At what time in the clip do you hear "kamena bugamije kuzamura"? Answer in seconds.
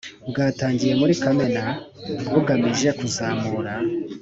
1.21-3.73